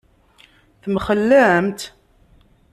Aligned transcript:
Temxellemt? 0.81 1.81